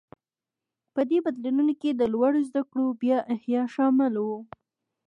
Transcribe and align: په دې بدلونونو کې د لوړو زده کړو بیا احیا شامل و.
په 0.93 1.01
دې 1.09 1.19
بدلونونو 1.25 1.73
کې 1.81 1.89
د 1.93 2.01
لوړو 2.13 2.39
زده 2.49 2.61
کړو 2.69 2.85
بیا 3.01 3.17
احیا 3.33 3.61
شامل 3.73 4.13
و. 4.19 4.27